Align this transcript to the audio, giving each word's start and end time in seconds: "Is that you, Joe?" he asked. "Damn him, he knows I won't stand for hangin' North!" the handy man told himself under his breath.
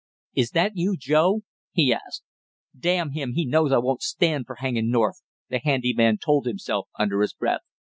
"Is 0.33 0.49
that 0.57 0.71
you, 0.75 0.97
Joe?" 0.97 1.41
he 1.73 1.93
asked. 1.93 2.23
"Damn 2.75 3.11
him, 3.11 3.33
he 3.33 3.45
knows 3.45 3.71
I 3.71 3.77
won't 3.77 4.01
stand 4.01 4.47
for 4.47 4.55
hangin' 4.55 4.89
North!" 4.89 5.21
the 5.49 5.59
handy 5.59 5.93
man 5.93 6.17
told 6.17 6.47
himself 6.47 6.89
under 6.97 7.21
his 7.21 7.33
breath. 7.33 7.61